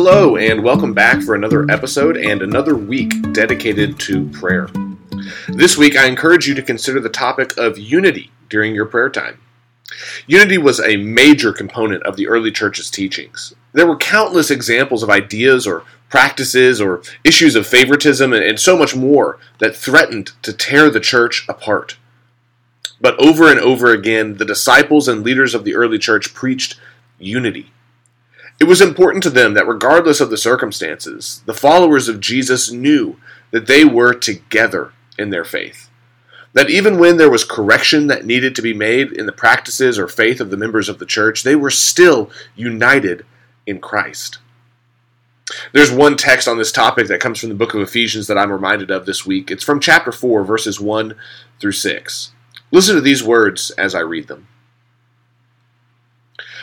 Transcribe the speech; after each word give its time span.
Hello, 0.00 0.36
and 0.36 0.62
welcome 0.62 0.94
back 0.94 1.20
for 1.22 1.34
another 1.34 1.68
episode 1.68 2.16
and 2.16 2.40
another 2.40 2.76
week 2.76 3.10
dedicated 3.32 3.98
to 3.98 4.28
prayer. 4.28 4.68
This 5.48 5.76
week, 5.76 5.96
I 5.96 6.06
encourage 6.06 6.46
you 6.46 6.54
to 6.54 6.62
consider 6.62 7.00
the 7.00 7.08
topic 7.08 7.58
of 7.58 7.76
unity 7.78 8.30
during 8.48 8.76
your 8.76 8.86
prayer 8.86 9.10
time. 9.10 9.40
Unity 10.28 10.56
was 10.56 10.78
a 10.78 10.98
major 10.98 11.52
component 11.52 12.04
of 12.04 12.14
the 12.14 12.28
early 12.28 12.52
church's 12.52 12.92
teachings. 12.92 13.54
There 13.72 13.88
were 13.88 13.96
countless 13.96 14.52
examples 14.52 15.02
of 15.02 15.10
ideas 15.10 15.66
or 15.66 15.82
practices 16.08 16.80
or 16.80 17.02
issues 17.24 17.56
of 17.56 17.66
favoritism 17.66 18.32
and 18.32 18.60
so 18.60 18.78
much 18.78 18.94
more 18.94 19.40
that 19.58 19.74
threatened 19.74 20.30
to 20.42 20.52
tear 20.52 20.90
the 20.90 21.00
church 21.00 21.44
apart. 21.48 21.96
But 23.00 23.18
over 23.18 23.50
and 23.50 23.58
over 23.58 23.92
again, 23.92 24.36
the 24.36 24.44
disciples 24.44 25.08
and 25.08 25.24
leaders 25.24 25.56
of 25.56 25.64
the 25.64 25.74
early 25.74 25.98
church 25.98 26.34
preached 26.34 26.78
unity. 27.18 27.72
It 28.60 28.64
was 28.64 28.80
important 28.80 29.22
to 29.22 29.30
them 29.30 29.54
that 29.54 29.68
regardless 29.68 30.20
of 30.20 30.30
the 30.30 30.36
circumstances, 30.36 31.42
the 31.46 31.54
followers 31.54 32.08
of 32.08 32.20
Jesus 32.20 32.72
knew 32.72 33.16
that 33.50 33.66
they 33.66 33.84
were 33.84 34.12
together 34.12 34.92
in 35.16 35.30
their 35.30 35.44
faith. 35.44 35.88
That 36.54 36.70
even 36.70 36.98
when 36.98 37.18
there 37.18 37.30
was 37.30 37.44
correction 37.44 38.08
that 38.08 38.26
needed 38.26 38.56
to 38.56 38.62
be 38.62 38.74
made 38.74 39.12
in 39.12 39.26
the 39.26 39.32
practices 39.32 39.98
or 39.98 40.08
faith 40.08 40.40
of 40.40 40.50
the 40.50 40.56
members 40.56 40.88
of 40.88 40.98
the 40.98 41.06
church, 41.06 41.42
they 41.42 41.54
were 41.54 41.70
still 41.70 42.30
united 42.56 43.24
in 43.66 43.80
Christ. 43.80 44.38
There's 45.72 45.92
one 45.92 46.16
text 46.16 46.48
on 46.48 46.58
this 46.58 46.72
topic 46.72 47.06
that 47.08 47.20
comes 47.20 47.38
from 47.38 47.48
the 47.50 47.54
book 47.54 47.74
of 47.74 47.80
Ephesians 47.80 48.26
that 48.26 48.38
I'm 48.38 48.52
reminded 48.52 48.90
of 48.90 49.06
this 49.06 49.24
week. 49.24 49.50
It's 49.50 49.64
from 49.64 49.80
chapter 49.80 50.12
4, 50.12 50.44
verses 50.44 50.80
1 50.80 51.14
through 51.60 51.72
6. 51.72 52.32
Listen 52.70 52.94
to 52.96 53.00
these 53.00 53.22
words 53.22 53.70
as 53.72 53.94
I 53.94 54.00
read 54.00 54.28
them. 54.28 54.48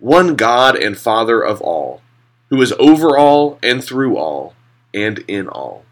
one 0.00 0.34
God 0.34 0.74
and 0.74 0.98
Father 0.98 1.40
of 1.40 1.60
all, 1.60 2.02
who 2.48 2.60
is 2.60 2.72
over 2.78 3.16
all 3.16 3.58
and 3.62 3.84
through 3.84 4.16
all 4.16 4.54
and 4.92 5.18
in 5.28 5.46
all. 5.48 5.84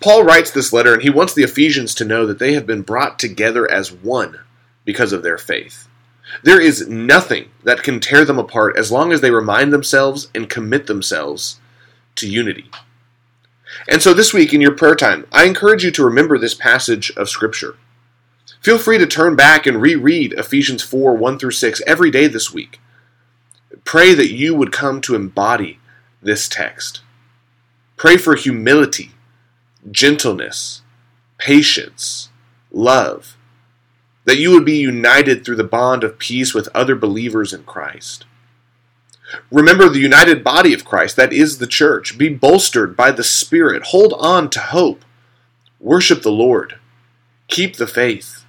Paul 0.00 0.24
writes 0.24 0.50
this 0.50 0.72
letter 0.72 0.92
and 0.92 1.02
he 1.02 1.10
wants 1.10 1.32
the 1.32 1.44
Ephesians 1.44 1.94
to 1.94 2.04
know 2.04 2.26
that 2.26 2.38
they 2.38 2.54
have 2.54 2.66
been 2.66 2.82
brought 2.82 3.18
together 3.18 3.70
as 3.70 3.92
one 3.92 4.40
because 4.84 5.12
of 5.12 5.22
their 5.22 5.38
faith. 5.38 5.88
There 6.42 6.60
is 6.60 6.88
nothing 6.88 7.50
that 7.62 7.82
can 7.82 8.00
tear 8.00 8.24
them 8.24 8.38
apart 8.38 8.76
as 8.76 8.90
long 8.90 9.12
as 9.12 9.20
they 9.20 9.30
remind 9.30 9.72
themselves 9.72 10.28
and 10.34 10.48
commit 10.48 10.86
themselves 10.86 11.60
to 12.16 12.28
unity. 12.28 12.70
And 13.88 14.02
so 14.02 14.14
this 14.14 14.32
week 14.32 14.52
in 14.52 14.60
your 14.60 14.72
prayer 14.72 14.94
time, 14.94 15.26
I 15.32 15.44
encourage 15.44 15.84
you 15.84 15.90
to 15.92 16.04
remember 16.04 16.38
this 16.38 16.54
passage 16.54 17.10
of 17.16 17.28
Scripture. 17.28 17.76
Feel 18.64 18.78
free 18.78 18.96
to 18.96 19.06
turn 19.06 19.36
back 19.36 19.66
and 19.66 19.82
reread 19.82 20.32
Ephesians 20.32 20.82
4 20.82 21.14
1 21.14 21.38
through 21.38 21.50
6 21.50 21.82
every 21.86 22.10
day 22.10 22.26
this 22.26 22.50
week. 22.50 22.80
Pray 23.84 24.14
that 24.14 24.32
you 24.32 24.54
would 24.54 24.72
come 24.72 25.02
to 25.02 25.14
embody 25.14 25.80
this 26.22 26.48
text. 26.48 27.02
Pray 27.98 28.16
for 28.16 28.34
humility, 28.34 29.10
gentleness, 29.90 30.80
patience, 31.36 32.30
love, 32.72 33.36
that 34.24 34.38
you 34.38 34.52
would 34.52 34.64
be 34.64 34.78
united 34.78 35.44
through 35.44 35.56
the 35.56 35.64
bond 35.64 36.02
of 36.02 36.18
peace 36.18 36.54
with 36.54 36.74
other 36.74 36.96
believers 36.96 37.52
in 37.52 37.64
Christ. 37.64 38.24
Remember 39.50 39.90
the 39.90 39.98
united 39.98 40.42
body 40.42 40.72
of 40.72 40.86
Christ, 40.86 41.16
that 41.16 41.34
is 41.34 41.58
the 41.58 41.66
church. 41.66 42.16
Be 42.16 42.30
bolstered 42.30 42.96
by 42.96 43.10
the 43.10 43.24
Spirit. 43.24 43.88
Hold 43.88 44.14
on 44.14 44.48
to 44.48 44.60
hope. 44.60 45.04
Worship 45.78 46.22
the 46.22 46.32
Lord. 46.32 46.76
Keep 47.48 47.76
the 47.76 47.86
faith 47.86 48.43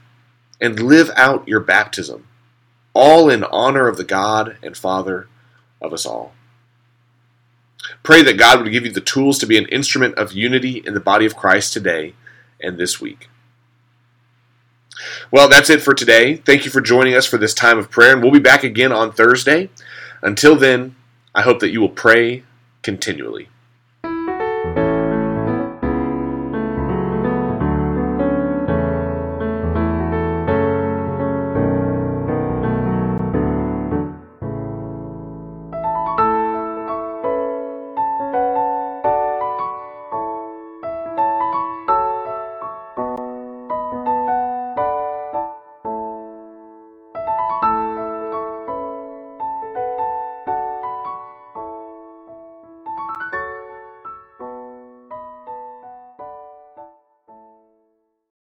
and 0.61 0.79
live 0.79 1.11
out 1.15 1.47
your 1.47 1.59
baptism, 1.59 2.27
all 2.93 3.29
in 3.29 3.43
honor 3.45 3.87
of 3.87 3.97
the 3.97 4.03
God 4.03 4.57
and 4.63 4.75
Father 4.75 5.27
of 5.81 5.93
us 5.93 6.05
all. 6.05 6.33
Pray 8.03 8.23
that 8.23 8.37
God 8.37 8.61
would 8.61 8.71
give 8.71 8.85
you 8.85 8.91
the 8.91 9.01
tools 9.01 9.37
to 9.39 9.45
be 9.45 9.57
an 9.57 9.67
instrument 9.67 10.15
of 10.15 10.33
unity 10.33 10.81
in 10.85 10.93
the 10.93 10.99
body 10.99 11.25
of 11.25 11.35
Christ 11.35 11.73
today 11.73 12.13
and 12.61 12.77
this 12.77 13.01
week. 13.01 13.29
Well, 15.31 15.49
that's 15.49 15.69
it 15.69 15.81
for 15.81 15.93
today. 15.93 16.37
Thank 16.37 16.65
you 16.65 16.71
for 16.71 16.81
joining 16.81 17.15
us 17.15 17.25
for 17.25 17.37
this 17.37 17.53
time 17.53 17.77
of 17.77 17.91
prayer, 17.91 18.13
and 18.13 18.21
we'll 18.21 18.31
be 18.31 18.39
back 18.39 18.63
again 18.63 18.91
on 18.91 19.11
Thursday. 19.11 19.69
Until 20.21 20.55
then, 20.55 20.95
I 21.33 21.41
hope 21.41 21.59
that 21.59 21.71
you 21.71 21.81
will 21.81 21.89
pray 21.89 22.43
continually. 22.81 23.49